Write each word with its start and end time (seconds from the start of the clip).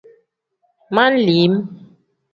Men-lim. 0.95 1.53